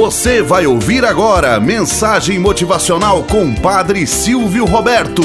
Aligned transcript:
Você 0.00 0.40
vai 0.40 0.66
ouvir 0.66 1.04
agora 1.04 1.60
mensagem 1.60 2.38
motivacional 2.38 3.22
com 3.24 3.54
Padre 3.54 4.06
Silvio 4.06 4.64
Roberto. 4.64 5.20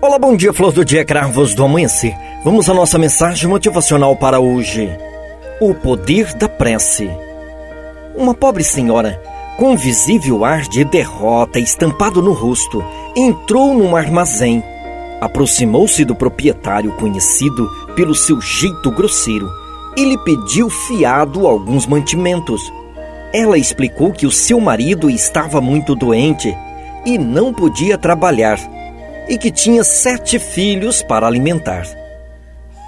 Olá, 0.00 0.20
bom 0.20 0.36
dia, 0.36 0.52
flor 0.52 0.70
do 0.70 0.84
dia, 0.84 1.04
cravos 1.04 1.52
do 1.52 1.64
amanhecer. 1.64 2.14
Vamos 2.44 2.70
à 2.70 2.74
nossa 2.74 2.96
mensagem 2.96 3.48
motivacional 3.48 4.14
para 4.14 4.38
hoje. 4.38 4.88
O 5.60 5.74
poder 5.74 6.32
da 6.34 6.48
prece. 6.48 7.10
Uma 8.14 8.34
pobre 8.34 8.62
senhora, 8.62 9.20
com 9.58 9.76
visível 9.76 10.44
ar 10.44 10.62
de 10.62 10.84
derrota 10.84 11.58
estampado 11.58 12.22
no 12.22 12.32
rosto, 12.34 12.84
entrou 13.16 13.74
num 13.74 13.96
armazém 13.96 14.62
Aproximou-se 15.20 16.04
do 16.04 16.14
proprietário 16.14 16.92
conhecido 16.92 17.68
pelo 17.98 18.14
seu 18.14 18.40
jeito 18.40 18.92
grosseiro 18.92 19.52
e 19.96 20.04
lhe 20.04 20.16
pediu 20.18 20.70
fiado 20.70 21.48
alguns 21.48 21.84
mantimentos. 21.84 22.62
Ela 23.34 23.58
explicou 23.58 24.12
que 24.12 24.24
o 24.24 24.30
seu 24.30 24.60
marido 24.60 25.10
estava 25.10 25.60
muito 25.60 25.96
doente 25.96 26.56
e 27.04 27.18
não 27.18 27.52
podia 27.52 27.98
trabalhar 27.98 28.56
e 29.28 29.36
que 29.36 29.50
tinha 29.50 29.82
sete 29.82 30.38
filhos 30.38 31.02
para 31.02 31.26
alimentar. 31.26 31.88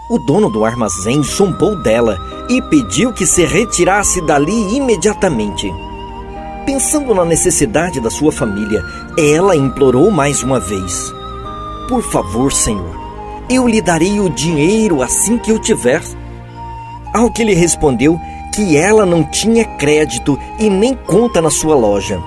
O 0.09 0.17
dono 0.17 0.49
do 0.49 0.65
armazém 0.65 1.21
zombou 1.25 1.83
dela 1.83 2.17
e 2.49 2.63
pediu 2.63 3.13
que 3.13 3.27
se 3.27 3.45
retirasse 3.45 4.25
dali 4.25 4.77
imediatamente. 4.77 5.69
Pensando 6.65 7.13
na 7.17 7.25
necessidade 7.25 8.01
da 8.01 8.11
sua 8.11 8.31
família, 8.31 8.81
ela 9.19 9.57
implorou 9.57 10.09
mais 10.09 10.45
uma 10.45 10.61
vez. 10.61 11.13
Por 11.89 12.01
favor, 12.01 12.53
Senhor, 12.53 13.00
eu 13.51 13.67
lhe 13.67 13.83
darei 13.83 14.21
o 14.21 14.31
dinheiro 14.31 15.03
assim 15.03 15.37
que 15.37 15.51
eu 15.51 15.59
tiver. 15.59 16.01
Ao 17.13 17.29
que 17.33 17.43
ele 17.43 17.53
respondeu 17.53 18.17
que 18.55 18.77
ela 18.77 19.05
não 19.05 19.25
tinha 19.25 19.65
crédito 19.65 20.39
e 20.59 20.71
nem 20.71 20.95
conta 20.95 21.43
na 21.43 21.51
sua 21.51 21.75
loja. 21.75 22.21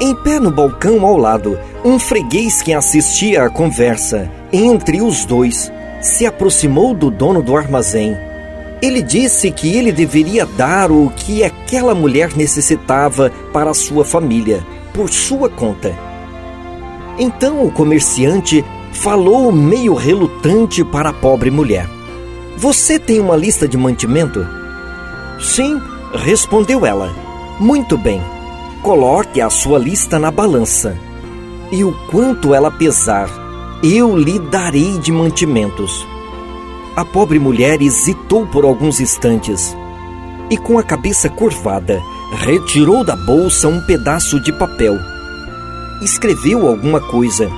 Em 0.00 0.14
pé 0.14 0.40
no 0.40 0.50
balcão 0.50 1.06
ao 1.06 1.16
lado, 1.16 1.56
um 1.84 1.98
freguês 1.98 2.60
que 2.60 2.72
assistia 2.72 3.44
à 3.44 3.50
conversa 3.50 4.30
entre 4.52 5.00
os 5.00 5.24
dois 5.24 5.72
se 6.00 6.26
aproximou 6.26 6.92
do 6.92 7.10
dono 7.10 7.40
do 7.40 7.56
armazém. 7.56 8.16
Ele 8.82 9.00
disse 9.02 9.50
que 9.50 9.76
ele 9.76 9.92
deveria 9.92 10.44
dar 10.44 10.90
o 10.90 11.10
que 11.10 11.42
aquela 11.44 11.94
mulher 11.94 12.36
necessitava 12.36 13.30
para 13.52 13.74
sua 13.74 14.04
família, 14.04 14.64
por 14.92 15.08
sua 15.08 15.48
conta. 15.48 15.92
Então 17.18 17.64
o 17.64 17.72
comerciante 17.72 18.64
falou 18.92 19.52
meio 19.52 19.94
relutante 19.94 20.84
para 20.84 21.10
a 21.10 21.12
pobre 21.12 21.50
mulher: 21.50 21.88
Você 22.56 22.98
tem 22.98 23.20
uma 23.20 23.36
lista 23.36 23.66
de 23.68 23.76
mantimento? 23.76 24.46
Sim, 25.40 25.80
respondeu 26.14 26.84
ela. 26.84 27.14
Muito 27.60 27.96
bem. 27.96 28.20
Coloque 28.82 29.40
a 29.40 29.50
sua 29.50 29.78
lista 29.78 30.18
na 30.18 30.30
balança. 30.30 30.96
E 31.70 31.84
o 31.84 31.92
quanto 32.10 32.54
ela 32.54 32.70
pesar, 32.70 33.28
eu 33.82 34.16
lhe 34.16 34.38
darei 34.38 34.98
de 34.98 35.12
mantimentos. 35.12 36.06
A 36.96 37.04
pobre 37.04 37.38
mulher 37.38 37.80
hesitou 37.82 38.46
por 38.46 38.64
alguns 38.64 39.00
instantes 39.00 39.76
e, 40.50 40.56
com 40.56 40.78
a 40.78 40.82
cabeça 40.82 41.28
curvada, 41.28 42.00
retirou 42.32 43.04
da 43.04 43.14
bolsa 43.14 43.68
um 43.68 43.80
pedaço 43.82 44.40
de 44.40 44.52
papel. 44.52 44.96
Escreveu 46.02 46.66
alguma 46.66 47.00
coisa 47.00 47.48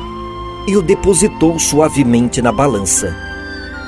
e 0.66 0.76
o 0.76 0.82
depositou 0.82 1.58
suavemente 1.58 2.40
na 2.40 2.52
balança. 2.52 3.14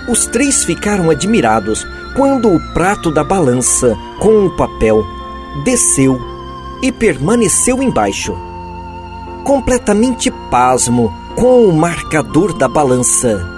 Os 0.09 0.27
três 0.27 0.65
ficaram 0.65 1.11
admirados 1.11 1.87
quando 2.17 2.53
o 2.53 2.61
prato 2.75 3.11
da 3.11 3.23
balança, 3.23 3.97
com 4.19 4.47
o 4.47 4.51
papel, 4.51 5.05
desceu 5.65 6.19
e 6.83 6.91
permaneceu 6.91 7.83
embaixo. 7.83 8.37
Completamente 9.45 10.31
pasmo 10.51 11.13
com 11.37 11.65
o 11.65 11.73
marcador 11.73 12.53
da 12.53 12.69
balança, 12.69 13.49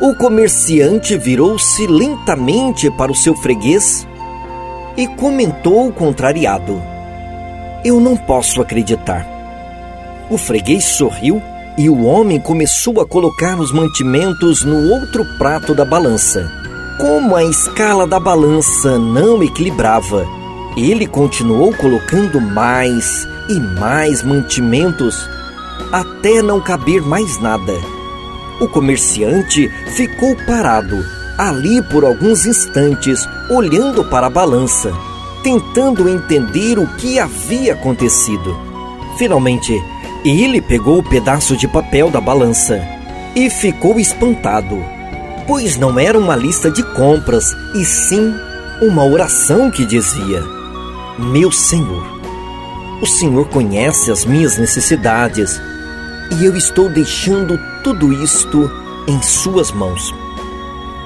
o 0.00 0.14
comerciante 0.14 1.16
virou-se 1.16 1.86
lentamente 1.86 2.90
para 2.90 3.10
o 3.10 3.14
seu 3.14 3.34
freguês 3.34 4.06
e 4.96 5.06
comentou 5.06 5.90
contrariado: 5.92 6.80
Eu 7.84 8.00
não 8.00 8.16
posso 8.16 8.60
acreditar. 8.60 9.26
O 10.30 10.36
freguês 10.36 10.84
sorriu 10.84 11.42
e 11.76 11.88
o 11.88 12.04
homem 12.04 12.40
começou 12.40 13.00
a 13.00 13.06
colocar 13.06 13.58
os 13.58 13.72
mantimentos 13.72 14.64
no 14.64 14.90
outro 14.90 15.24
prato 15.38 15.74
da 15.74 15.84
balança. 15.84 16.50
Como 16.98 17.34
a 17.34 17.44
escala 17.44 18.06
da 18.06 18.20
balança 18.20 18.98
não 18.98 19.42
equilibrava, 19.42 20.26
ele 20.76 21.06
continuou 21.06 21.74
colocando 21.74 22.40
mais 22.40 23.26
e 23.48 23.58
mais 23.80 24.22
mantimentos 24.22 25.28
até 25.92 26.40
não 26.40 26.60
caber 26.60 27.02
mais 27.02 27.40
nada. 27.40 27.74
O 28.60 28.68
comerciante 28.68 29.68
ficou 29.96 30.36
parado 30.46 31.04
ali 31.36 31.82
por 31.82 32.04
alguns 32.04 32.46
instantes, 32.46 33.26
olhando 33.50 34.04
para 34.04 34.28
a 34.28 34.30
balança, 34.30 34.92
tentando 35.42 36.08
entender 36.08 36.78
o 36.78 36.86
que 36.96 37.18
havia 37.18 37.74
acontecido. 37.74 38.56
Finalmente, 39.18 39.72
ele 40.24 40.60
pegou 40.62 40.98
o 40.98 41.02
pedaço 41.02 41.56
de 41.56 41.68
papel 41.68 42.10
da 42.10 42.20
balança 42.20 42.80
e 43.36 43.50
ficou 43.50 43.98
espantado, 44.00 44.82
pois 45.46 45.76
não 45.76 45.98
era 45.98 46.18
uma 46.18 46.34
lista 46.34 46.70
de 46.70 46.82
compras, 46.94 47.52
e 47.74 47.84
sim 47.84 48.34
uma 48.80 49.04
oração 49.04 49.70
que 49.70 49.84
dizia: 49.84 50.42
Meu 51.18 51.52
Senhor, 51.52 52.20
o 53.02 53.06
Senhor 53.06 53.48
conhece 53.48 54.10
as 54.10 54.24
minhas 54.24 54.56
necessidades 54.56 55.60
e 56.30 56.44
eu 56.44 56.56
estou 56.56 56.88
deixando 56.88 57.58
tudo 57.82 58.12
isto 58.12 58.70
em 59.06 59.20
Suas 59.22 59.70
mãos. 59.70 60.14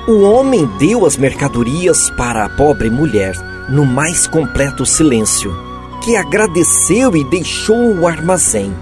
O 0.07 0.23
homem 0.23 0.65
deu 0.79 1.05
as 1.05 1.17
mercadorias 1.17 2.09
para 2.11 2.45
a 2.45 2.49
pobre 2.49 2.89
mulher 2.89 3.35
no 3.69 3.85
mais 3.85 4.27
completo 4.27 4.87
silêncio, 4.87 5.55
que 6.03 6.17
agradeceu 6.17 7.15
e 7.15 7.25
deixou 7.25 7.95
o 7.95 8.07
armazém. 8.07 8.73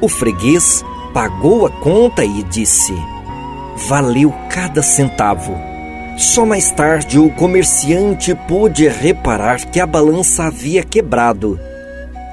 O 0.00 0.08
freguês 0.08 0.84
pagou 1.14 1.66
a 1.66 1.70
conta 1.70 2.24
e 2.24 2.42
disse: 2.42 2.94
Valeu 3.88 4.32
cada 4.50 4.82
centavo. 4.82 5.56
Só 6.18 6.46
mais 6.46 6.70
tarde 6.70 7.18
o 7.18 7.30
comerciante 7.30 8.34
pôde 8.48 8.88
reparar 8.88 9.64
que 9.66 9.80
a 9.80 9.86
balança 9.86 10.44
havia 10.44 10.82
quebrado. 10.82 11.58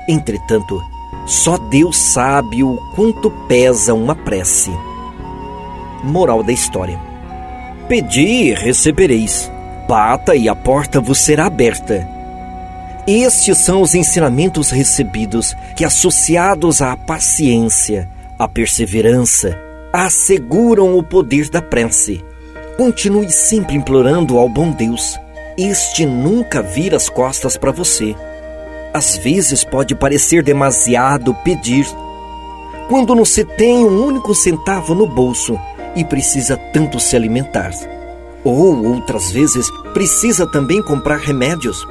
Entretanto, 0.07 0.81
só 1.25 1.57
Deus 1.57 1.97
sabe 1.97 2.63
o 2.63 2.77
quanto 2.95 3.31
pesa 3.47 3.93
uma 3.93 4.15
prece. 4.15 4.71
Moral 6.03 6.43
da 6.43 6.51
história: 6.51 6.99
Pedi 7.87 8.49
e 8.49 8.53
recebereis, 8.53 9.49
bata 9.87 10.35
e 10.35 10.49
a 10.49 10.55
porta 10.55 10.99
vos 10.99 11.19
será 11.19 11.45
aberta. 11.45 12.12
Estes 13.05 13.57
são 13.57 13.81
os 13.81 13.95
ensinamentos 13.95 14.69
recebidos 14.69 15.53
que, 15.75 15.83
associados 15.83 16.81
à 16.81 16.95
paciência, 16.95 18.09
à 18.39 18.47
perseverança, 18.47 19.59
asseguram 19.91 20.97
o 20.97 21.03
poder 21.03 21.49
da 21.49 21.61
prece. 21.61 22.23
Continue 22.77 23.29
sempre 23.29 23.75
implorando 23.75 24.37
ao 24.37 24.47
bom 24.47 24.71
Deus. 24.71 25.19
Este 25.57 26.05
nunca 26.05 26.61
vira 26.61 26.95
as 26.95 27.09
costas 27.09 27.57
para 27.57 27.71
você. 27.71 28.15
Às 28.93 29.17
vezes 29.17 29.65
pode 29.65 29.93
parecer 29.95 30.41
demasiado 30.41 31.33
pedir. 31.43 31.85
Quando 32.87 33.13
não 33.13 33.25
se 33.25 33.43
tem 33.43 33.85
um 33.85 34.05
único 34.05 34.33
centavo 34.33 34.95
no 34.95 35.05
bolso 35.05 35.59
e 35.93 36.05
precisa 36.05 36.55
tanto 36.71 37.01
se 37.01 37.17
alimentar. 37.17 37.71
Ou 38.45 38.85
outras 38.85 39.29
vezes 39.29 39.69
precisa 39.93 40.49
também 40.49 40.81
comprar 40.81 41.17
remédios 41.17 41.85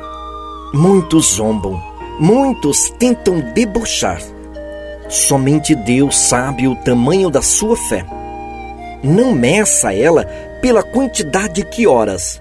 Muitos 0.73 1.35
zombam, 1.35 1.79
muitos 2.19 2.89
tentam 2.99 3.41
debochar. 3.53 4.23
Somente 5.07 5.75
Deus 5.75 6.19
sabe 6.19 6.67
o 6.67 6.75
tamanho 6.77 7.29
da 7.29 7.43
sua 7.43 7.77
fé. 7.77 8.07
Não 9.05 9.35
meça 9.35 9.93
ela 9.93 10.25
pela 10.63 10.83
quantidade 10.83 11.63
que 11.63 11.87
horas. 11.87 12.41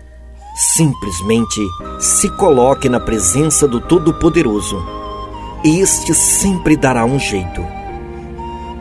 Simplesmente 0.56 1.60
se 2.00 2.30
coloque 2.38 2.88
na 2.88 3.02
presença 3.02 3.68
do 3.68 3.82
Todo-Poderoso. 3.82 4.82
Este 5.66 6.14
sempre 6.14 6.78
dará 6.78 7.04
um 7.04 7.20
jeito. 7.20 7.62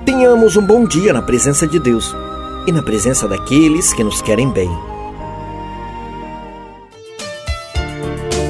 Tenhamos 0.04 0.56
um 0.56 0.64
bom 0.64 0.84
dia 0.84 1.12
na 1.12 1.22
presença 1.22 1.66
de 1.66 1.80
Deus 1.80 2.14
e 2.68 2.72
na 2.72 2.84
presença 2.84 3.26
daqueles 3.26 3.92
que 3.92 4.04
nos 4.04 4.22
querem 4.22 4.48
bem. 4.48 4.89